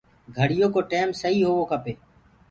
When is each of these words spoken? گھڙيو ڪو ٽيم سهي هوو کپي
گھڙيو 0.37 0.67
ڪو 0.73 0.79
ٽيم 0.91 1.09
سهي 1.21 1.39
هوو 1.47 1.63
کپي 1.71 1.93